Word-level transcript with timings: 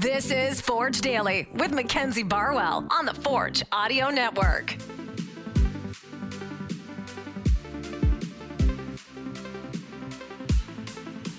This 0.00 0.30
is 0.30 0.62
Forge 0.62 1.02
Daily 1.02 1.46
with 1.52 1.72
Mackenzie 1.72 2.22
Barwell 2.22 2.86
on 2.90 3.04
the 3.04 3.12
Forge 3.12 3.62
Audio 3.70 4.08
Network. 4.08 4.70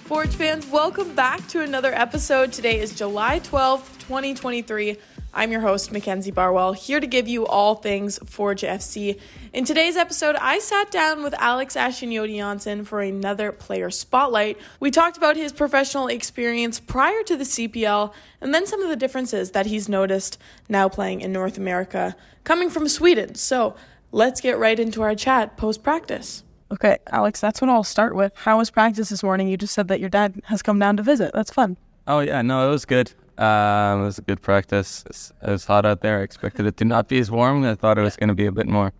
Forge 0.04 0.36
fans, 0.36 0.68
welcome 0.68 1.16
back 1.16 1.48
to 1.48 1.62
another 1.62 1.92
episode. 1.92 2.54
Today 2.54 2.80
is 2.80 2.94
July 2.94 3.40
12th, 3.40 3.98
2023. 4.02 4.96
I'm 5.34 5.50
your 5.50 5.62
host, 5.62 5.94
Mackenzie 5.94 6.30
Barwell, 6.30 6.74
here 6.74 7.00
to 7.00 7.08
give 7.08 7.26
you 7.26 7.48
all 7.48 7.76
things 7.76 8.20
Forge 8.26 8.64
FC. 8.64 9.18
In 9.54 9.64
today's 9.64 9.96
episode, 9.96 10.36
I 10.36 10.60
sat 10.60 10.92
down 10.92 11.24
with 11.24 11.34
Alex 11.36 11.78
Achinioti 11.78 12.86
for 12.86 13.00
another 13.00 13.54
player 13.54 13.90
spotlight. 13.90 14.58
We 14.82 14.92
talked 14.92 15.16
about 15.16 15.38
his 15.38 15.54
professional 15.54 16.08
experience 16.08 16.82
prior 16.82 17.24
to 17.24 17.38
the 17.38 17.46
CPL 17.46 18.14
and 18.42 18.54
then 18.54 18.68
some 18.68 18.84
of 18.84 18.90
the 18.90 18.98
differences 18.98 19.52
that 19.52 19.68
he's 19.68 19.88
noticed 19.88 20.38
now 20.68 20.90
playing 20.90 21.22
in 21.22 21.32
North 21.32 21.58
America, 21.58 22.14
coming 22.44 22.70
from 22.70 22.90
Sweden. 22.90 23.36
So 23.36 23.76
let's 24.12 24.42
get 24.42 24.58
right 24.58 24.78
into 24.78 25.02
our 25.02 25.16
chat 25.16 25.56
post 25.56 25.82
practice. 25.82 26.44
Okay, 26.74 26.98
Alex, 27.08 27.40
that's 27.40 27.62
what 27.62 27.70
I'll 27.70 27.86
start 27.86 28.16
with. 28.16 28.34
How 28.36 28.58
was 28.58 28.70
practice 28.70 29.08
this 29.08 29.24
morning? 29.24 29.48
You 29.48 29.56
just 29.56 29.74
said 29.74 29.88
that 29.88 30.02
your 30.02 30.10
dad 30.10 30.42
has 30.46 30.62
come 30.62 30.78
down 30.78 30.98
to 30.98 31.04
visit. 31.04 31.32
That's 31.34 31.52
fun. 31.52 31.78
Oh, 32.06 32.20
yeah, 32.20 32.42
no, 32.42 32.68
it 32.68 32.72
was 32.72 32.84
good. 32.84 33.14
Um, 33.42 34.02
it 34.02 34.06
was 34.06 34.20
a 34.20 34.22
good 34.22 34.42
practice. 34.42 35.04
It 35.42 35.50
was 35.50 35.66
hot 35.66 35.84
out 35.84 36.02
there. 36.02 36.20
I 36.20 36.22
expected 36.22 36.68
it 36.68 36.78
to 36.78 36.86
not 36.86 37.08
be 37.08 37.18
as 37.18 37.32
warm. 37.32 37.64
I 37.64 37.74
thought 37.74 37.98
it 37.98 38.02
was 38.02 38.16
going 38.16 38.28
to 38.28 38.36
be 38.36 38.46
a 38.46 38.52
bit 38.52 38.68
more 38.68 38.94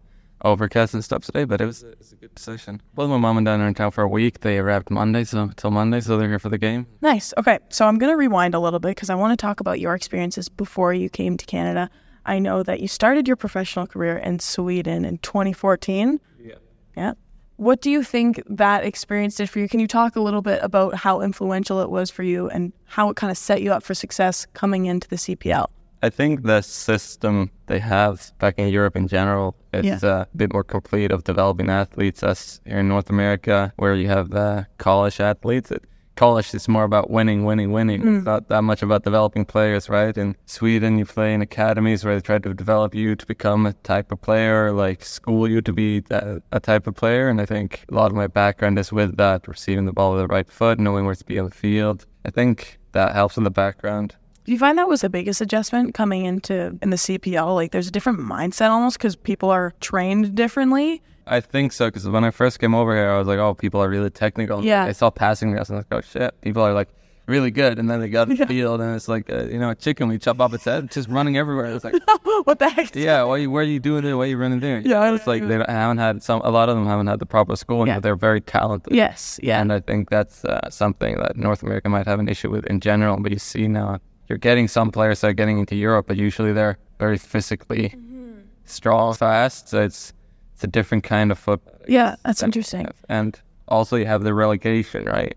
overcast 0.44 0.96
and 0.96 1.04
stuff 1.04 1.24
today, 1.24 1.44
but 1.44 1.62
it 1.62 1.68
was, 1.68 1.84
it 1.84 1.96
was 2.00 2.12
a 2.12 2.16
good 2.16 2.40
session. 2.40 2.82
Both 2.96 3.12
my 3.12 3.18
mom 3.18 3.38
and 3.38 3.46
dad 3.46 3.60
are 3.60 3.68
in 3.68 3.76
town 3.76 3.92
for 3.92 4.04
a 4.04 4.08
week. 4.08 4.40
They 4.40 4.58
arrived 4.58 4.90
Monday, 4.90 5.26
so 5.26 5.52
till 5.56 5.70
Monday, 5.70 6.02
so 6.02 6.18
they're 6.18 6.28
here 6.28 6.40
for 6.40 6.50
the 6.50 6.58
game. 6.58 6.88
Nice. 7.02 7.36
Okay, 7.38 7.60
so 7.70 7.86
I'm 7.86 8.00
going 8.00 8.12
to 8.12 8.18
rewind 8.18 8.56
a 8.56 8.60
little 8.60 8.80
bit 8.80 8.96
because 8.96 9.12
I 9.12 9.16
want 9.16 9.38
to 9.38 9.42
talk 9.42 9.60
about 9.60 9.80
your 9.80 9.94
experiences 9.94 10.50
before 10.50 10.92
you 10.92 11.08
came 11.08 11.38
to 11.38 11.46
Canada. 11.46 11.92
I 12.26 12.40
know 12.40 12.64
that 12.64 12.80
you 12.80 12.88
started 12.88 13.28
your 13.28 13.38
professional 13.38 13.86
career 13.86 14.18
in 14.18 14.40
Sweden 14.40 15.06
in 15.06 15.20
2014. 15.20 16.20
Yeah. 16.40 16.56
Yeah. 16.98 17.14
What 17.62 17.80
do 17.80 17.92
you 17.92 18.02
think 18.02 18.42
that 18.50 18.84
experience 18.84 19.36
did 19.36 19.48
for 19.48 19.60
you? 19.60 19.70
Can 19.70 19.80
you 19.80 19.86
talk 19.88 20.16
a 20.16 20.20
little 20.20 20.42
bit 20.42 20.60
about 20.64 20.96
how 20.96 21.22
influential 21.22 21.80
it 21.80 21.92
was 21.92 22.10
for 22.10 22.24
you 22.24 22.50
and 22.50 22.74
how 22.86 23.12
it 23.12 23.16
kind 23.18 23.30
of 23.30 23.38
set 23.38 23.62
you 23.62 23.72
up 23.72 23.84
for 23.84 23.94
success 23.94 24.48
coming 24.56 24.88
into 24.88 25.08
the 25.08 25.16
CPL? 25.16 25.68
I 26.02 26.10
think 26.10 26.42
the 26.42 26.64
system 26.64 27.52
they 27.68 27.78
have 27.78 28.32
back 28.40 28.56
in 28.58 28.68
Europe 28.70 28.96
in 28.96 29.08
general 29.08 29.56
is 29.74 29.86
Yeah. 29.86 30.00
uh, 30.02 30.22
a 30.34 30.36
bit 30.36 30.52
more 30.52 30.64
complete 30.64 31.12
of 31.12 31.24
developing 31.24 31.70
athletes. 31.70 32.24
As 32.24 32.62
here 32.66 32.80
in 32.80 32.88
North 32.88 33.12
America, 33.12 33.72
where 33.76 33.94
you 33.94 34.08
have 34.08 34.34
uh, 34.34 34.64
college 34.80 35.20
athletes, 35.20 35.70
it, 35.70 35.84
college 36.22 36.54
is 36.54 36.68
more 36.68 36.84
about 36.84 37.10
winning, 37.10 37.46
winning, 37.46 37.72
winning. 37.72 38.02
It's 38.02 38.22
mm. 38.22 38.24
not 38.24 38.48
that 38.50 38.62
much 38.62 38.84
about 38.84 39.04
developing 39.04 39.44
players, 39.44 39.90
right? 39.90 40.16
In 40.16 40.36
Sweden, 40.46 41.00
you 41.00 41.06
play 41.06 41.34
in 41.34 41.42
academies 41.42 42.06
where 42.06 42.14
they 42.14 42.22
try 42.22 42.38
to 42.38 42.54
develop 42.54 42.94
you 42.94 43.16
to 43.16 43.26
become 43.26 43.66
a 43.66 43.74
type 43.74 44.12
of 44.12 44.22
player, 44.22 44.72
like 44.72 45.04
school 45.04 45.50
you 45.50 45.62
to 45.64 45.74
be 45.74 46.02
that, 46.12 46.44
a 46.52 46.60
type 46.60 46.86
of 46.86 46.94
player. 46.94 47.28
And 47.28 47.42
I 47.42 47.48
think 47.48 47.86
a 47.90 47.96
lot 47.96 48.12
of 48.12 48.16
my 48.16 48.28
background 48.28 48.78
is 48.78 48.92
with 48.92 49.18
that, 49.18 49.48
receiving 49.48 49.86
the 49.86 49.94
ball 49.94 50.12
with 50.12 50.22
the 50.22 50.28
right 50.28 50.48
foot, 50.48 50.80
knowing 50.80 51.06
where 51.06 51.16
to 51.16 51.26
be 51.26 51.40
on 51.40 51.46
the 51.46 51.56
field. 51.56 52.06
I 52.24 52.30
think 52.30 52.78
that 52.92 53.16
helps 53.16 53.38
in 53.38 53.44
the 53.44 53.50
background. 53.50 54.16
Do 54.46 54.52
you 54.52 54.58
find 54.60 54.78
that 54.78 54.88
was 54.88 55.02
the 55.02 55.10
biggest 55.10 55.40
adjustment 55.42 55.94
coming 55.94 56.26
into 56.26 56.78
in 56.82 56.90
the 56.90 56.98
CPL? 56.98 57.54
Like 57.56 57.72
there's 57.72 57.88
a 57.88 57.92
different 57.92 58.20
mindset 58.20 58.70
almost 58.70 58.98
because 58.98 59.16
people 59.16 59.50
are 59.52 59.74
trained 59.82 60.34
differently. 60.36 61.02
I 61.28 61.40
think 61.40 61.72
so 61.74 61.88
because 61.88 62.08
when 62.10 62.24
I 62.24 62.32
first 62.32 62.60
came 62.60 62.74
over 62.74 62.96
here, 62.96 63.10
I 63.12 63.18
was 63.20 63.28
like, 63.28 63.38
"Oh, 63.40 63.54
people 63.54 63.82
are 63.82 63.88
really 63.90 64.10
technical." 64.10 64.66
Yeah. 64.66 64.84
I 64.86 64.92
saw 64.94 65.12
passing 65.12 65.54
reps 65.54 65.70
and 65.70 65.78
I 65.78 65.80
was 65.80 65.86
like, 65.92 66.00
"Oh 66.00 66.02
shit, 66.02 66.42
people 66.42 66.64
are 66.64 66.74
like 66.74 66.90
really 67.28 67.52
good." 67.52 67.78
And 67.78 67.88
then 67.90 68.00
they 68.02 68.10
got 68.10 68.30
in 68.30 68.36
the 68.36 68.48
field 68.48 68.82
and 68.82 68.96
it's 68.96 69.08
like, 69.08 69.32
uh, 69.32 69.44
you 69.46 69.60
know, 69.60 69.70
a 69.70 69.76
chicken. 69.76 70.08
We 70.10 70.18
chop 70.18 70.42
off 70.42 70.52
its 70.56 70.66
head, 70.66 70.90
just 70.92 71.08
running 71.08 71.38
everywhere. 71.38 71.68
It's 71.68 71.84
like, 71.86 71.94
what 72.46 72.58
the 72.58 72.68
heck? 72.70 72.96
yeah, 72.96 73.22
why 73.24 73.38
you, 73.38 73.52
where 73.52 73.62
are 73.62 73.66
you 73.66 73.80
doing 73.80 74.04
it? 74.04 74.14
Why 74.14 74.24
are 74.24 74.28
you 74.28 74.38
running 74.38 74.60
there? 74.60 74.80
Yeah, 74.80 75.14
it's 75.14 75.28
like 75.28 75.48
they 75.48 75.64
haven't 75.70 76.00
had 76.00 76.24
some. 76.24 76.42
A 76.44 76.50
lot 76.50 76.68
of 76.68 76.76
them 76.76 76.88
haven't 76.88 77.06
had 77.08 77.20
the 77.20 77.28
proper 77.28 77.56
schooling, 77.56 77.88
Yeah. 77.88 77.98
but 77.98 78.04
they're 78.04 78.16
very 78.16 78.42
talented. 78.42 78.92
Yes. 78.94 79.40
Yeah. 79.44 79.62
And 79.62 79.72
I 79.72 79.80
think 79.80 80.10
that's 80.10 80.44
uh, 80.44 80.68
something 80.72 81.16
that 81.18 81.38
North 81.38 81.62
America 81.62 81.88
might 81.88 82.08
have 82.08 82.20
an 82.20 82.28
issue 82.28 82.50
with 82.50 82.66
in 82.66 82.80
general. 82.80 83.18
But 83.22 83.32
you 83.32 83.38
see 83.40 83.68
now, 83.68 84.00
you're 84.32 84.38
getting 84.50 84.68
some 84.70 84.92
players 84.92 85.20
that 85.22 85.28
are 85.28 85.34
getting 85.34 85.60
into 85.60 85.76
Europe, 85.76 86.08
but 86.08 86.16
usually 86.18 86.54
they're 86.54 86.78
very 87.00 87.18
physically 87.18 87.90
Mm-hmm. 87.90 88.40
strong, 88.66 89.14
fast. 89.14 89.68
So 89.70 89.82
it's 89.84 90.14
it's 90.54 90.64
a 90.64 90.68
different 90.68 91.04
kind 91.04 91.32
of 91.32 91.38
football. 91.40 91.76
Yeah, 91.88 92.16
that's 92.24 92.42
interesting. 92.44 92.88
And 93.10 93.40
also, 93.68 93.98
you 93.98 94.06
have 94.06 94.24
the 94.24 94.34
relegation, 94.34 95.06
right? 95.06 95.36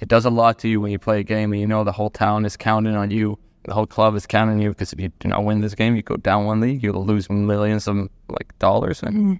It 0.00 0.08
does 0.08 0.24
a 0.26 0.30
lot 0.30 0.58
to 0.60 0.68
you 0.68 0.80
when 0.82 0.92
you 0.92 0.98
play 0.98 1.20
a 1.20 1.22
game 1.22 1.52
and 1.52 1.60
you 1.60 1.66
know 1.66 1.82
the 1.84 1.92
whole 1.92 2.10
town 2.10 2.44
is 2.44 2.56
counting 2.56 2.94
on 2.96 3.10
you. 3.10 3.38
The 3.64 3.72
whole 3.74 3.86
club 3.86 4.14
is 4.14 4.26
counting 4.26 4.56
on 4.56 4.62
you 4.62 4.70
because 4.70 4.92
if 4.92 5.00
you 5.00 5.08
do 5.20 5.28
not 5.28 5.44
win 5.44 5.60
this 5.62 5.74
game, 5.74 5.96
you 5.96 6.02
go 6.02 6.16
down 6.16 6.44
one 6.44 6.60
league, 6.60 6.82
you'll 6.84 7.04
lose 7.06 7.30
millions 7.30 7.88
of 7.88 7.96
like 8.28 8.48
dollars 8.58 9.02
and 9.02 9.14
Mm-hmm. 9.16 9.34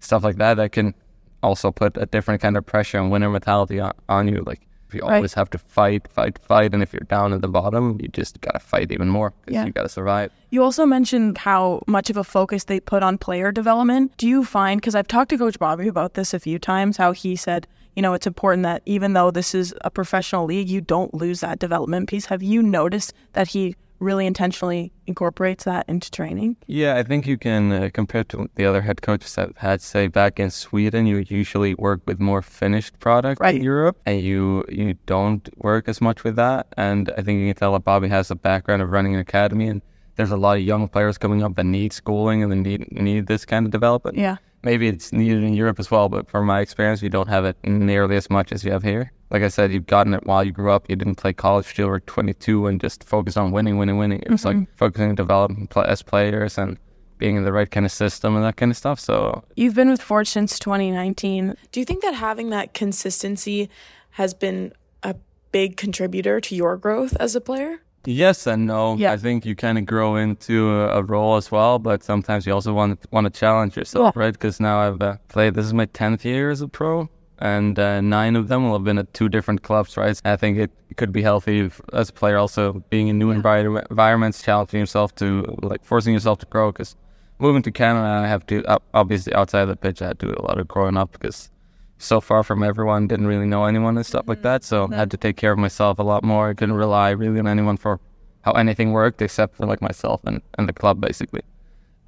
stuff 0.00 0.22
like 0.24 0.36
that. 0.36 0.54
That 0.54 0.72
can 0.72 0.94
also 1.42 1.70
put 1.72 1.96
a 1.96 2.06
different 2.06 2.40
kind 2.42 2.56
of 2.56 2.64
pressure 2.66 2.98
and 2.98 3.10
winner 3.10 3.30
mentality 3.30 3.80
on, 3.80 3.92
on 4.08 4.28
you. 4.28 4.42
Like 4.46 4.60
you 4.92 5.00
Right. 5.02 5.16
always 5.16 5.34
have 5.34 5.48
to 5.50 5.58
fight, 5.58 6.08
fight, 6.08 6.38
fight, 6.40 6.74
and 6.74 6.82
if 6.82 6.92
you're 6.92 7.06
down 7.08 7.32
at 7.32 7.40
the 7.40 7.48
bottom, 7.48 7.98
you 8.02 8.08
just 8.08 8.40
gotta 8.40 8.58
fight 8.58 8.92
even 8.92 9.08
more 9.08 9.32
because 9.40 9.54
Yeah. 9.54 9.64
you 9.66 9.72
gotta 9.72 9.88
survive. 9.88 10.30
You 10.50 10.62
also 10.62 10.84
mentioned 10.84 11.38
how 11.38 11.82
much 11.86 12.10
of 12.10 12.16
a 12.16 12.24
focus 12.24 12.64
they 12.64 12.80
put 12.80 13.02
on 13.02 13.16
player 13.18 13.50
development. 13.52 14.12
Do 14.18 14.28
you 14.28 14.44
find, 14.44 14.80
because 14.80 14.94
I've 14.94 15.08
talked 15.08 15.30
to 15.30 15.38
Coach 15.38 15.58
Bobby 15.58 15.88
about 15.88 16.14
this 16.14 16.34
a 16.34 16.40
few 16.40 16.58
times, 16.58 16.96
how 16.96 17.12
he 17.12 17.36
said, 17.36 17.66
you 17.96 18.02
know, 18.02 18.12
it's 18.12 18.26
important 18.26 18.64
that 18.64 18.82
even 18.86 19.12
though 19.12 19.30
this 19.30 19.54
is 19.54 19.72
a 19.82 19.90
professional 19.90 20.44
league, 20.44 20.68
you 20.68 20.80
don't 20.80 21.14
lose 21.14 21.40
that 21.40 21.60
development 21.60 22.08
piece. 22.08 22.26
Have 22.26 22.42
you 22.42 22.60
noticed 22.62 23.14
that 23.34 23.48
he 23.48 23.76
really 24.00 24.26
intentionally 24.26 24.92
incorporates 25.06 25.64
that 25.64 25.84
into 25.88 26.10
training? 26.10 26.56
Yeah, 26.66 26.96
I 26.96 27.02
think 27.02 27.26
you 27.26 27.38
can 27.38 27.72
uh, 27.72 27.90
compare 27.92 28.24
to 28.24 28.48
the 28.54 28.64
other 28.64 28.82
head 28.82 29.02
coaches 29.02 29.36
I've 29.38 29.56
had. 29.56 29.80
Say 29.80 30.08
back 30.08 30.38
in 30.40 30.50
Sweden, 30.50 31.06
you 31.06 31.24
usually 31.28 31.74
work 31.74 32.00
with 32.06 32.20
more 32.20 32.42
finished 32.42 32.98
product 32.98 33.40
Right. 33.40 33.54
in 33.56 33.62
Europe, 33.62 33.96
and 34.06 34.20
you 34.20 34.64
you 34.68 34.94
don't 35.06 35.48
work 35.58 35.88
as 35.88 36.00
much 36.00 36.24
with 36.24 36.36
that. 36.36 36.66
And 36.76 37.10
I 37.16 37.22
think 37.22 37.40
you 37.40 37.46
can 37.46 37.56
tell 37.56 37.72
that 37.72 37.84
Bobby 37.84 38.08
has 38.08 38.30
a 38.30 38.34
background 38.36 38.82
of 38.82 38.90
running 38.90 39.14
an 39.14 39.20
academy, 39.20 39.68
and 39.68 39.82
there's 40.16 40.30
a 40.30 40.36
lot 40.36 40.56
of 40.56 40.62
young 40.62 40.88
players 40.88 41.18
coming 41.18 41.42
up 41.42 41.54
that 41.56 41.64
need 41.64 41.92
schooling 41.92 42.42
and 42.42 42.52
they 42.52 42.56
need 42.56 42.92
need 42.92 43.26
this 43.26 43.44
kind 43.44 43.66
of 43.66 43.72
development. 43.72 44.16
Yeah. 44.16 44.36
Maybe 44.62 44.88
it's 44.88 45.12
needed 45.12 45.44
in 45.44 45.52
Europe 45.52 45.78
as 45.78 45.90
well, 45.90 46.08
but 46.08 46.30
from 46.30 46.46
my 46.46 46.60
experience, 46.60 47.02
you 47.02 47.10
don't 47.10 47.28
have 47.28 47.44
it 47.44 47.56
nearly 47.64 48.16
as 48.16 48.30
much 48.30 48.50
as 48.50 48.64
you 48.64 48.72
have 48.72 48.82
here. 48.82 49.12
Like 49.30 49.42
I 49.42 49.48
said, 49.48 49.72
you've 49.72 49.86
gotten 49.86 50.14
it 50.14 50.24
while 50.24 50.42
you 50.42 50.52
grew 50.52 50.70
up. 50.70 50.88
You 50.88 50.96
didn't 50.96 51.16
play 51.16 51.34
college 51.34 51.74
till 51.74 51.84
you 51.86 51.90
were 51.90 52.00
22 52.00 52.66
and 52.66 52.80
just 52.80 53.04
focus 53.04 53.36
on 53.36 53.50
winning, 53.50 53.76
winning, 53.76 53.98
winning. 53.98 54.20
It 54.20 54.30
was 54.30 54.44
like 54.44 54.56
mm-hmm. 54.56 54.72
focusing 54.76 55.10
on 55.10 55.16
developing 55.16 55.66
pl- 55.66 55.82
as 55.82 56.00
players 56.00 56.56
and 56.56 56.78
being 57.18 57.36
in 57.36 57.44
the 57.44 57.52
right 57.52 57.70
kind 57.70 57.84
of 57.84 57.92
system 57.92 58.36
and 58.36 58.44
that 58.44 58.56
kind 58.56 58.70
of 58.70 58.76
stuff. 58.76 58.98
So 58.98 59.44
You've 59.56 59.74
been 59.74 59.90
with 59.90 60.00
Forge 60.00 60.28
since 60.28 60.58
2019. 60.58 61.56
Do 61.72 61.80
you 61.80 61.84
think 61.84 62.02
that 62.02 62.14
having 62.14 62.50
that 62.50 62.74
consistency 62.74 63.68
has 64.10 64.34
been 64.34 64.72
a 65.02 65.16
big 65.52 65.76
contributor 65.76 66.40
to 66.40 66.54
your 66.54 66.76
growth 66.76 67.16
as 67.20 67.36
a 67.36 67.40
player? 67.40 67.80
Yes 68.06 68.46
and 68.46 68.66
no. 68.66 68.96
Yeah. 68.96 69.12
I 69.12 69.16
think 69.16 69.44
you 69.46 69.54
kind 69.56 69.78
of 69.78 69.86
grow 69.86 70.16
into 70.16 70.70
a, 70.70 70.98
a 70.98 71.02
role 71.02 71.36
as 71.36 71.50
well, 71.50 71.78
but 71.78 72.02
sometimes 72.02 72.46
you 72.46 72.52
also 72.52 72.72
want 72.72 73.04
want 73.10 73.24
to 73.26 73.30
challenge 73.40 73.76
yourself, 73.76 74.14
Yeah. 74.14 74.22
right? 74.22 74.32
Because 74.32 74.60
now 74.60 74.80
I've 74.80 75.00
uh, 75.02 75.16
played. 75.28 75.54
This 75.54 75.66
is 75.66 75.72
my 75.74 75.86
10th 75.86 76.24
year 76.24 76.50
as 76.50 76.60
a 76.60 76.68
pro. 76.68 77.08
And 77.38 77.78
uh, 77.78 78.00
nine 78.00 78.36
of 78.36 78.46
them 78.48 78.64
will 78.64 78.74
have 78.74 78.84
been 78.84 78.96
at 78.98 79.12
two 79.12 79.28
different 79.28 79.62
clubs, 79.62 79.96
right? 79.96 80.18
I 80.24 80.36
think 80.36 80.56
it 80.56 80.70
could 80.96 81.12
be 81.12 81.20
healthy 81.20 81.58
if, 81.66 81.80
as 81.92 82.08
a 82.08 82.12
player, 82.12 82.36
also 82.38 82.84
being 82.90 83.08
in 83.08 83.18
new 83.18 83.34
envir- 83.34 83.84
environments, 83.90 84.40
challenging 84.40 84.78
yourself 84.80 85.14
to 85.16 85.42
like 85.62 85.84
forcing 85.84 86.14
yourself 86.14 86.38
to 86.38 86.46
grow. 86.46 86.70
Because 86.70 86.94
moving 87.40 87.60
to 87.62 87.72
Canada, 87.72 88.06
I 88.24 88.28
have 88.28 88.46
to 88.46 88.62
obviously 88.94 89.34
outside 89.34 89.62
of 89.62 89.68
the 89.68 89.76
pitch, 89.76 90.00
I 90.00 90.06
had 90.06 90.20
to 90.20 90.26
do 90.28 90.34
a 90.38 90.42
lot 90.42 90.60
of 90.60 90.68
growing 90.68 90.96
up 90.96 91.10
because 91.12 91.50
so 91.98 92.20
far 92.20 92.42
from 92.42 92.62
everyone, 92.62 93.06
didn't 93.06 93.26
really 93.26 93.46
know 93.46 93.64
anyone 93.64 93.96
and 93.96 94.04
stuff 94.04 94.26
like 94.28 94.42
that. 94.42 94.64
So 94.64 94.88
I 94.92 94.96
had 94.96 95.10
to 95.12 95.16
take 95.16 95.36
care 95.36 95.52
of 95.52 95.58
myself 95.58 95.98
a 95.98 96.02
lot 96.02 96.22
more. 96.24 96.50
I 96.50 96.54
couldn't 96.54 96.74
rely 96.74 97.10
really 97.10 97.38
on 97.38 97.46
anyone 97.46 97.76
for 97.76 98.00
how 98.42 98.52
anything 98.52 98.92
worked 98.92 99.22
except 99.22 99.56
for 99.56 99.64
like 99.66 99.80
myself 99.80 100.20
and, 100.24 100.42
and 100.58 100.68
the 100.68 100.72
club 100.72 101.00
basically. 101.00 101.42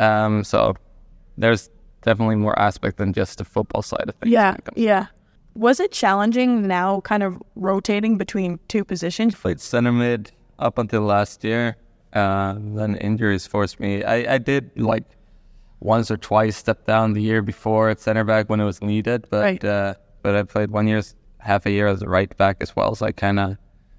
Um, 0.00 0.44
so 0.44 0.74
there's 1.38 1.70
definitely 2.02 2.36
more 2.36 2.58
aspect 2.58 2.98
than 2.98 3.12
just 3.12 3.38
the 3.38 3.44
football 3.44 3.82
side 3.82 4.04
of 4.08 4.14
things. 4.16 4.32
Yeah, 4.32 4.50
when 4.50 4.54
it 4.56 4.64
comes- 4.64 4.78
yeah. 4.78 5.06
Was 5.54 5.80
it 5.80 5.90
challenging 5.90 6.66
now, 6.66 7.00
kind 7.00 7.22
of 7.22 7.42
rotating 7.54 8.18
between 8.18 8.60
two 8.68 8.84
positions? 8.84 9.34
Played 9.34 9.58
center 9.60 9.90
mid 9.92 10.30
up 10.58 10.76
until 10.76 11.00
last 11.02 11.42
year. 11.44 11.76
Uh, 12.12 12.54
then 12.58 12.96
injuries 12.96 13.46
forced 13.46 13.80
me. 13.80 14.04
I, 14.04 14.34
I 14.34 14.38
did 14.38 14.70
like 14.76 15.04
once 15.80 16.10
or 16.10 16.16
twice 16.16 16.56
stepped 16.56 16.86
down 16.86 17.12
the 17.12 17.22
year 17.22 17.42
before 17.42 17.90
at 17.90 18.00
center 18.00 18.24
back 18.24 18.48
when 18.48 18.60
it 18.60 18.64
was 18.64 18.80
needed, 18.82 19.26
but 19.30 19.42
Right. 19.42 19.64
uh, 19.64 19.94
but 20.22 20.34
I 20.34 20.42
played 20.42 20.70
one 20.70 20.86
year, 20.88 21.02
half 21.38 21.66
a 21.66 21.70
year 21.70 21.86
as 21.86 22.02
a 22.02 22.08
right 22.08 22.34
back 22.36 22.56
as 22.60 22.74
well. 22.74 22.94
So 22.94 23.06
I 23.06 23.12
kind 23.12 23.38
of, 23.38 23.56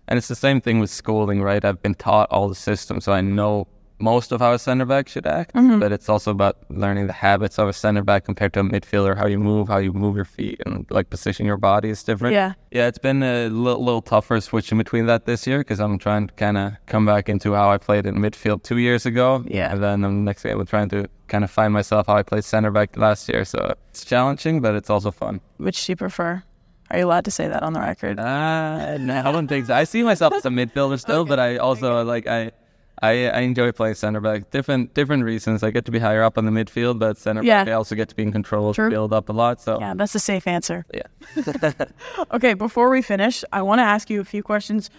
and 0.08 0.18
it's 0.18 0.28
the 0.28 0.36
same 0.36 0.60
thing 0.62 0.80
with 0.80 0.90
schooling, 0.90 1.42
right? 1.42 1.64
I've 1.64 1.82
been 1.82 1.96
taught 1.96 2.30
all 2.32 2.50
the 2.50 2.56
systems, 2.56 3.06
so 3.06 3.14
I 3.14 3.22
know 3.22 3.68
most 4.00 4.32
of 4.32 4.40
how 4.42 4.54
a 4.54 4.60
center 4.60 4.86
back 4.86 5.08
should 5.08 5.26
act, 5.26 5.54
Mm-hmm. 5.56 5.80
but 5.80 5.92
it's 5.92 6.08
also 6.08 6.30
about 6.32 6.58
learning 6.70 7.08
the 7.08 7.14
habits 7.14 7.58
of 7.58 7.68
a 7.68 7.74
center 7.74 8.04
back 8.04 8.26
compared 8.26 8.54
to 8.54 8.60
a 8.60 8.64
midfielder, 8.64 9.18
how 9.18 9.26
you 9.26 9.40
move, 9.40 9.68
how 9.70 9.78
you 9.78 9.92
move 9.92 10.16
your 10.16 10.26
feet, 10.26 10.62
and 10.66 10.86
like 10.92 11.10
position 11.10 11.46
your 11.46 11.58
body 11.58 11.90
is 11.90 12.04
different. 12.04 12.34
Yeah. 12.34 12.54
Yeah, 12.72 12.88
it's 12.88 13.00
been 13.00 13.24
a 13.24 13.48
little, 13.50 13.84
little 13.84 14.02
tougher 14.04 14.40
switching 14.40 14.78
between 14.78 15.08
that 15.08 15.26
this 15.26 15.48
year 15.48 15.60
because 15.60 15.80
I'm 15.80 15.98
trying 15.98 16.28
to 16.28 16.34
kind 16.36 16.58
of 16.58 16.74
come 16.86 17.06
back 17.08 17.28
into 17.28 17.54
how 17.54 17.72
I 17.72 17.78
played 17.78 18.06
in 18.06 18.16
midfield 18.16 18.62
two 18.64 18.78
years 18.78 19.06
ago. 19.06 19.44
Yeah. 19.48 19.72
And 19.74 19.82
then 19.82 20.04
um, 20.04 20.24
next 20.24 20.44
game, 20.44 20.60
I'm 20.60 20.68
trying 20.68 20.90
to 20.90 21.10
kind 21.28 21.44
of 21.44 21.50
find 21.50 21.74
myself 21.74 22.06
how 22.08 22.16
I 22.18 22.24
played 22.24 22.44
center 22.44 22.70
back 22.72 22.96
last 22.98 23.28
year. 23.30 23.46
So 23.46 23.74
it's 23.90 24.06
challenging, 24.06 24.62
but 24.62 24.76
it's 24.76 24.90
also 24.92 25.10
fun. 25.12 25.42
Which 25.58 25.86
do 25.86 25.94
you 25.94 25.96
prefer? 25.96 26.44
Are 26.92 26.98
you 27.00 27.06
allowed 27.06 27.26
to 27.26 27.32
say 27.32 27.48
that 27.48 27.64
on 27.64 27.74
the 27.74 27.82
record? 27.82 28.20
Uh, 28.20 28.98
no, 28.98 29.20
I 29.20 29.32
don't 29.32 29.48
think 29.48 29.66
so. 29.66 29.74
I 29.74 29.84
see 29.86 30.04
myself 30.04 30.34
as 30.36 30.46
a 30.46 30.50
midfielder 30.50 31.00
still, 31.00 31.26
but 31.26 31.40
I 31.40 31.58
also 31.58 32.04
like 32.06 32.28
I, 32.28 32.52
I 33.02 33.30
I 33.30 33.40
enjoy 33.42 33.72
playing 33.72 33.96
center 33.96 34.20
back. 34.22 34.50
Different 34.52 34.94
different 34.94 35.24
reasons. 35.24 35.64
I 35.64 35.72
get 35.72 35.86
to 35.86 35.92
be 35.92 36.00
higher 36.00 36.24
up 36.24 36.38
on 36.38 36.46
the 36.46 36.52
midfield, 36.52 36.98
but 37.00 37.18
center 37.18 37.44
Yeah. 37.44 37.64
back 37.64 37.70
I 37.72 37.74
also 37.74 37.96
get 37.96 38.10
to 38.10 38.16
be 38.16 38.24
in 38.24 38.32
control, 38.32 38.74
True. 38.74 38.90
build 38.90 39.14
up 39.14 39.30
a 39.30 39.34
lot. 39.34 39.62
So 39.62 39.80
Yeah, 39.80 39.94
that's 39.96 40.16
a 40.16 40.20
safe 40.20 40.48
answer. 40.48 40.86
yeah. 40.94 41.08
Okay, 42.32 42.54
before 42.56 42.90
we 42.90 43.02
finish, 43.02 43.44
I 43.54 43.62
want 43.62 43.80
to 43.80 43.84
ask 43.84 44.10
you 44.10 44.20
a 44.22 44.26
few 44.26 44.44
questions. 44.44 44.90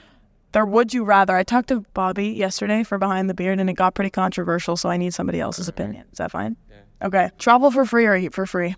There, 0.52 0.64
would 0.64 0.94
you 0.94 1.04
rather? 1.04 1.36
I 1.36 1.42
talked 1.42 1.68
to 1.68 1.84
Bobby 1.92 2.28
yesterday 2.28 2.82
for 2.82 2.96
Behind 2.98 3.28
the 3.28 3.34
Beard, 3.34 3.60
and 3.60 3.68
it 3.68 3.74
got 3.74 3.94
pretty 3.94 4.10
controversial, 4.10 4.76
so 4.76 4.88
I 4.88 4.96
need 4.96 5.12
somebody 5.12 5.40
else's 5.40 5.68
opinion. 5.68 6.06
Is 6.10 6.18
that 6.18 6.30
fine? 6.30 6.56
Yeah. 6.70 7.06
Okay. 7.06 7.30
Travel 7.38 7.70
for 7.70 7.84
free 7.84 8.06
or 8.06 8.16
eat 8.16 8.32
for 8.32 8.46
free? 8.46 8.74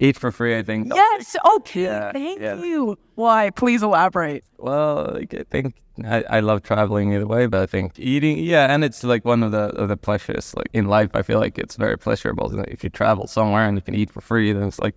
Eat 0.00 0.16
for 0.16 0.32
free, 0.32 0.56
I 0.58 0.62
think. 0.62 0.92
Yes. 0.94 1.36
Okay. 1.56 1.82
Yeah, 1.82 2.12
Thank 2.12 2.40
yeah. 2.40 2.56
you. 2.62 2.96
Why? 3.16 3.50
Please 3.50 3.82
elaborate. 3.82 4.42
Well, 4.58 5.10
like, 5.14 5.34
I 5.34 5.44
think 5.50 5.74
I, 6.04 6.24
I 6.30 6.40
love 6.40 6.62
traveling 6.62 7.12
either 7.12 7.26
way, 7.26 7.46
but 7.46 7.60
I 7.62 7.66
think 7.66 7.98
eating, 7.98 8.38
yeah, 8.38 8.72
and 8.74 8.82
it's 8.82 9.04
like 9.04 9.24
one 9.26 9.42
of 9.42 9.52
the 9.52 9.64
of 9.80 9.88
the 9.88 9.96
pleasures. 9.98 10.54
Like 10.56 10.68
in 10.72 10.86
life, 10.86 11.10
I 11.14 11.22
feel 11.22 11.38
like 11.38 11.58
it's 11.58 11.76
very 11.76 11.98
pleasurable. 11.98 12.58
If 12.66 12.82
you 12.82 12.88
travel 12.90 13.26
somewhere 13.26 13.66
and 13.66 13.76
you 13.76 13.82
can 13.82 13.94
eat 13.94 14.10
for 14.10 14.22
free, 14.22 14.52
then 14.54 14.62
it's 14.64 14.78
like, 14.78 14.94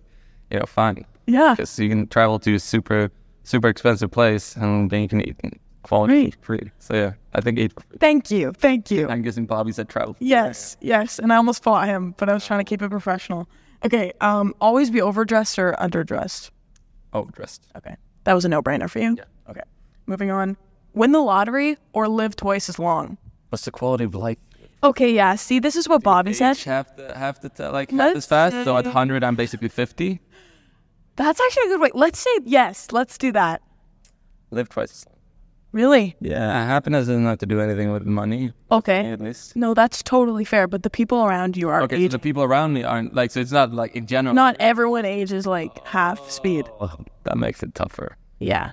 you 0.50 0.58
know, 0.58 0.64
fine. 0.66 1.04
Yeah. 1.26 1.52
Because 1.54 1.78
you 1.78 1.88
can 1.90 2.06
travel 2.08 2.38
to 2.40 2.54
a 2.54 2.58
super 2.58 3.10
super 3.42 3.68
expensive 3.68 4.10
place 4.10 4.56
and 4.56 4.90
then 4.90 5.02
you 5.02 5.08
can 5.08 5.20
eat 5.20 5.36
quality 5.82 6.14
Right. 6.24 6.36
free. 6.40 6.70
So 6.78 6.94
yeah, 6.94 7.12
I 7.34 7.42
think 7.42 7.58
eat 7.58 7.74
for 7.74 7.80
free. 7.82 7.98
Thank 8.00 8.30
you. 8.30 8.52
Thank 8.52 8.90
you. 8.90 9.06
I'm 9.06 9.20
guessing 9.20 9.44
Bobby 9.44 9.72
said 9.72 9.90
travel. 9.90 10.14
for 10.14 10.18
free. 10.18 10.28
Yes. 10.28 10.78
Yes. 10.80 11.18
And 11.18 11.30
I 11.30 11.36
almost 11.36 11.62
fought 11.62 11.86
him, 11.86 12.14
but 12.16 12.30
I 12.30 12.32
was 12.32 12.46
trying 12.46 12.60
to 12.60 12.64
keep 12.64 12.80
it 12.80 12.88
professional. 12.88 13.46
Okay. 13.84 14.12
Um. 14.20 14.54
Always 14.60 14.90
be 14.90 15.00
overdressed 15.00 15.58
or 15.58 15.74
underdressed. 15.80 16.50
Oh, 17.12 17.24
dressed. 17.26 17.66
Okay. 17.76 17.96
That 18.24 18.32
was 18.34 18.44
a 18.44 18.48
no-brainer 18.48 18.88
for 18.88 18.98
you. 18.98 19.16
Yeah. 19.16 19.24
Okay. 19.50 19.60
Moving 20.06 20.30
on. 20.30 20.56
Win 20.94 21.12
the 21.12 21.20
lottery 21.20 21.76
or 21.92 22.08
live 22.08 22.36
twice 22.36 22.68
as 22.68 22.78
long. 22.78 23.18
What's 23.50 23.64
the 23.64 23.70
quality 23.70 24.04
of 24.04 24.14
life? 24.14 24.38
Okay, 24.82 25.12
yeah. 25.14 25.34
See, 25.36 25.60
this 25.60 25.76
is 25.76 25.88
what 25.88 26.02
Bobby 26.02 26.32
said. 26.32 26.52
Age 26.52 26.64
half 26.64 26.94
the 26.96 27.16
half 27.16 27.40
the 27.40 27.48
t- 27.48 27.64
like 27.66 27.90
half 27.90 28.16
as 28.16 28.26
fast. 28.26 28.64
So 28.64 28.76
at 28.76 28.84
100, 28.84 29.24
I'm 29.24 29.34
basically 29.34 29.68
50. 29.68 30.20
That's 31.16 31.40
actually 31.40 31.64
a 31.64 31.68
good 31.68 31.80
way. 31.80 31.90
Let's 31.94 32.18
say 32.18 32.30
yes. 32.44 32.92
Let's 32.92 33.16
do 33.16 33.32
that. 33.32 33.62
Live 34.50 34.68
twice 34.68 34.90
as 34.92 35.06
long. 35.06 35.13
Really? 35.74 36.14
Yeah, 36.20 36.64
happiness 36.66 37.08
doesn't 37.08 37.24
have 37.24 37.38
to 37.38 37.46
do 37.46 37.60
anything 37.60 37.90
with 37.90 38.06
money. 38.06 38.52
Okay. 38.70 39.10
At 39.10 39.20
least. 39.20 39.56
No, 39.56 39.74
that's 39.74 40.04
totally 40.04 40.44
fair. 40.44 40.68
But 40.68 40.84
the 40.84 40.88
people 40.88 41.24
around 41.24 41.56
you 41.56 41.68
are 41.68 41.82
Okay, 41.82 42.00
so 42.00 42.10
the 42.10 42.20
people 42.20 42.44
around 42.44 42.74
me 42.74 42.84
aren't 42.84 43.12
like. 43.12 43.32
So 43.32 43.40
it's 43.40 43.50
not 43.50 43.72
like 43.72 43.96
in 43.96 44.06
general. 44.06 44.36
Not 44.36 44.54
everyone 44.60 45.04
ages 45.04 45.48
like 45.48 45.84
half 45.84 46.30
speed. 46.30 46.70
Oh, 46.80 46.94
that 47.24 47.36
makes 47.36 47.60
it 47.64 47.74
tougher. 47.74 48.16
Yeah. 48.38 48.70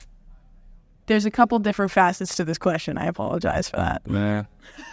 There's 1.07 1.25
a 1.25 1.31
couple 1.31 1.57
different 1.57 1.89
facets 1.89 2.35
to 2.35 2.45
this 2.45 2.59
question. 2.59 2.99
I 2.99 3.07
apologize 3.07 3.67
for 3.67 3.77
that. 3.77 4.07
Man. 4.07 4.45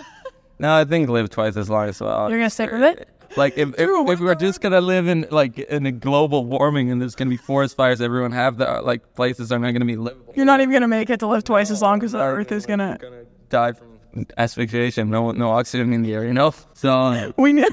no, 0.58 0.76
I 0.76 0.86
think 0.86 1.10
live 1.10 1.28
twice 1.28 1.58
as 1.58 1.68
long 1.68 1.90
as 1.90 2.00
well. 2.00 2.30
You're 2.30 2.38
gonna 2.38 2.48
stick 2.48 2.72
with 2.72 2.84
it? 2.84 3.06
Like 3.36 3.58
if, 3.58 3.68
if, 3.78 4.08
if 4.08 4.20
we're 4.20 4.34
just 4.34 4.60
gonna 4.60 4.80
live 4.80 5.06
in 5.06 5.26
like 5.30 5.58
in 5.58 5.86
a 5.86 5.92
global 5.92 6.44
warming 6.44 6.90
and 6.90 7.00
there's 7.00 7.14
gonna 7.14 7.30
be 7.30 7.36
forest 7.36 7.76
fires, 7.76 8.00
everyone 8.00 8.32
have 8.32 8.56
the 8.58 8.80
like 8.82 9.14
places 9.14 9.52
are 9.52 9.58
not 9.58 9.72
gonna 9.72 9.84
be 9.84 9.96
livable. 9.96 10.32
You're 10.36 10.46
not 10.46 10.60
even 10.60 10.72
gonna 10.72 10.88
make 10.88 11.10
it 11.10 11.20
to 11.20 11.26
live 11.26 11.44
twice 11.44 11.70
as 11.70 11.82
long 11.82 11.98
because 11.98 12.12
the 12.12 12.18
Earth 12.20 12.52
is 12.52 12.66
gonna. 12.66 12.98
gonna 13.00 13.24
die 13.48 13.72
from 13.72 13.88
asphyxiation. 14.36 15.10
No 15.10 15.30
no 15.32 15.50
oxygen 15.50 15.92
in 15.92 16.02
the 16.02 16.14
air, 16.14 16.24
you 16.24 16.32
know. 16.32 16.54
So 16.74 17.32
We 17.38 17.52
need. 17.52 17.68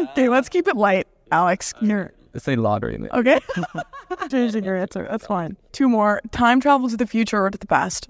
okay, 0.00 0.28
let's 0.28 0.48
keep 0.48 0.68
it 0.68 0.76
light, 0.76 1.06
Alex. 1.30 1.74
You're 1.80 2.12
say 2.36 2.56
lottery. 2.56 2.98
okay. 3.12 3.40
Changing 4.30 4.64
your 4.64 4.76
answer. 4.76 5.06
That's 5.10 5.26
fine. 5.26 5.56
Two 5.72 5.88
more. 5.88 6.20
Time 6.30 6.60
travel 6.60 6.88
to 6.88 6.96
the 6.96 7.06
future 7.06 7.44
or 7.44 7.50
to 7.50 7.58
the 7.58 7.66
past. 7.66 8.08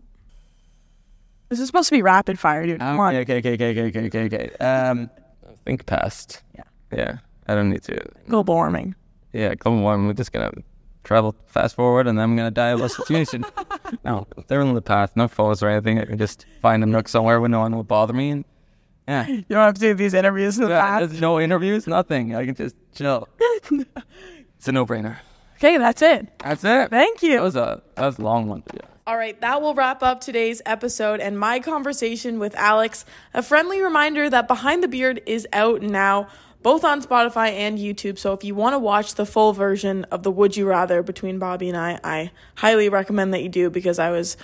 This 1.48 1.60
is 1.60 1.66
supposed 1.66 1.88
to 1.88 1.94
be 1.94 2.02
rapid 2.02 2.38
fire, 2.38 2.66
dude. 2.66 2.80
Come 2.80 3.00
on. 3.00 3.14
Okay, 3.16 3.38
okay, 3.38 3.54
okay, 3.54 3.70
okay, 3.70 3.86
okay, 3.88 4.06
okay, 4.06 4.24
okay. 4.26 4.64
Um, 4.64 5.08
think 5.68 5.86
past. 5.86 6.42
Yeah. 6.54 6.62
Yeah, 6.92 7.18
I 7.46 7.54
don't 7.54 7.70
need 7.70 7.82
to. 7.84 8.00
Global 8.28 8.54
warming. 8.54 8.94
Yeah, 9.32 9.54
global 9.54 9.80
warming. 9.82 10.06
We're 10.06 10.14
just 10.14 10.32
gonna 10.32 10.52
travel 11.04 11.34
fast 11.46 11.74
forward, 11.76 12.06
and 12.06 12.18
then 12.18 12.24
I'm 12.24 12.36
gonna 12.36 12.50
die 12.50 12.68
of 12.70 12.80
a 12.80 12.88
situation. 12.88 13.44
no, 14.04 14.26
they're 14.46 14.60
in 14.60 14.74
the 14.74 14.82
path, 14.82 15.12
no 15.16 15.28
foes 15.28 15.62
or 15.62 15.68
anything. 15.68 15.98
I 16.00 16.04
can 16.04 16.18
just 16.18 16.46
find 16.62 16.82
a 16.82 16.86
nook 16.86 17.08
somewhere 17.08 17.40
where 17.40 17.48
no 17.48 17.60
one 17.60 17.74
will 17.74 17.84
bother 17.84 18.12
me. 18.12 18.30
And 18.30 18.44
yeah, 19.06 19.26
You 19.26 19.42
don't 19.48 19.64
have 19.64 19.74
to 19.74 19.80
do 19.80 19.94
these 19.94 20.14
interviews 20.14 20.58
in 20.58 20.64
the 20.64 20.70
yeah 20.70 20.80
past. 20.82 21.08
there's 21.10 21.20
no 21.20 21.40
interviews, 21.40 21.86
nothing. 21.86 22.34
I 22.34 22.44
can 22.46 22.54
just 22.54 22.76
chill. 22.94 23.26
it's 23.70 24.68
a 24.68 24.72
no-brainer. 24.72 25.16
Okay, 25.56 25.76
that's 25.78 26.02
it. 26.02 26.28
That's 26.38 26.62
it. 26.64 26.90
Thank 26.90 27.22
you. 27.22 27.32
That 27.34 27.42
was 27.42 27.56
a 27.56 27.82
that 27.96 28.06
was 28.06 28.18
a 28.18 28.22
long 28.22 28.46
one. 28.48 28.62
Yeah. 28.72 28.80
All 29.08 29.16
right, 29.16 29.40
that 29.40 29.62
will 29.62 29.74
wrap 29.74 30.02
up 30.02 30.20
today's 30.20 30.60
episode 30.66 31.20
and 31.20 31.38
my 31.38 31.58
conversation 31.60 32.38
with 32.38 32.54
Alex. 32.56 33.06
A 33.32 33.42
friendly 33.42 33.80
reminder 33.80 34.28
that 34.28 34.46
Behind 34.46 34.82
the 34.82 34.88
Beard 34.88 35.22
is 35.26 35.48
out 35.54 35.80
now, 35.80 36.28
both 36.62 36.84
on 36.84 37.02
Spotify 37.02 37.50
and 37.52 37.78
YouTube. 37.78 38.18
So 38.18 38.32
if 38.32 38.44
you 38.44 38.54
want 38.54 38.74
to 38.74 38.78
watch 38.78 39.14
the 39.14 39.26
full 39.26 39.52
version 39.52 40.04
of 40.04 40.22
the 40.22 40.30
Would 40.30 40.56
You 40.56 40.66
Rather 40.66 41.02
between 41.02 41.38
Bobby 41.38 41.68
and 41.68 41.76
I, 41.76 41.98
I 42.02 42.30
highly 42.56 42.88
recommend 42.88 43.32
that 43.34 43.42
you 43.42 43.48
do 43.48 43.70
because 43.70 43.98
I 43.98 44.10
was 44.10 44.36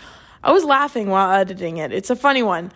I 0.43 0.53
was 0.53 0.65
laughing 0.65 1.09
while 1.09 1.33
editing 1.33 1.79
it. 1.79 1.93
It's 1.93 2.11
a 2.11 2.17
funny 2.17 2.43
one. 2.43 2.71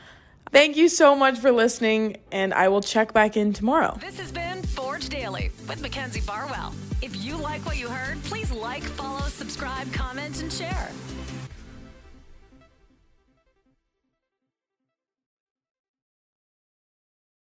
Thank 0.50 0.78
you 0.78 0.88
so 0.88 1.14
much 1.14 1.38
for 1.38 1.52
listening, 1.52 2.16
and 2.32 2.54
I 2.54 2.68
will 2.68 2.80
check 2.80 3.12
back 3.12 3.36
in 3.36 3.52
tomorrow. 3.52 3.98
This 4.00 4.18
has 4.18 4.32
been 4.32 4.62
Forge 4.62 5.10
Daily 5.10 5.50
with 5.68 5.82
Mackenzie 5.82 6.22
Barwell. 6.22 6.72
If 7.02 7.22
you 7.22 7.36
like 7.36 7.64
what 7.66 7.76
you 7.76 7.88
heard, 7.88 8.22
please 8.24 8.50
like, 8.50 8.82
follow, 8.82 9.20
subscribe, 9.28 9.92
comment, 9.92 10.40
and 10.40 10.50
share. 10.50 10.88